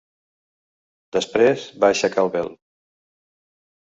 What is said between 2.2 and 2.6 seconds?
el vel.